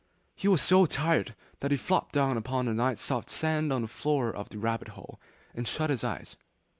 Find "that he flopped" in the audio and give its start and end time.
1.59-2.13